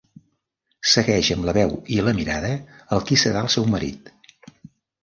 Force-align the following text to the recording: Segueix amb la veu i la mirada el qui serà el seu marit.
Segueix 0.93 1.29
amb 1.35 1.45
la 1.49 1.55
veu 1.59 1.75
i 1.99 2.01
la 2.09 2.15
mirada 2.21 2.53
el 2.99 3.07
qui 3.11 3.21
serà 3.27 3.47
el 3.47 3.57
seu 3.59 3.71
marit. 3.77 4.13